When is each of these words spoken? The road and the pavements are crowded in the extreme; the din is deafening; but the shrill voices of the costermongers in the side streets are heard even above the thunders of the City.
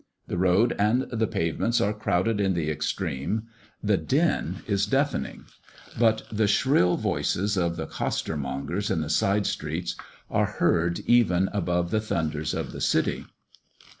The 0.25 0.37
road 0.39 0.75
and 0.79 1.03
the 1.11 1.27
pavements 1.27 1.79
are 1.79 1.93
crowded 1.93 2.39
in 2.41 2.55
the 2.55 2.71
extreme; 2.71 3.43
the 3.83 3.97
din 3.97 4.63
is 4.65 4.87
deafening; 4.87 5.45
but 5.99 6.23
the 6.31 6.47
shrill 6.47 6.97
voices 6.97 7.55
of 7.55 7.75
the 7.75 7.85
costermongers 7.85 8.89
in 8.89 9.01
the 9.01 9.11
side 9.11 9.45
streets 9.45 9.95
are 10.31 10.53
heard 10.57 11.01
even 11.01 11.49
above 11.53 11.91
the 11.91 12.01
thunders 12.01 12.55
of 12.55 12.71
the 12.71 12.81
City. 12.81 13.27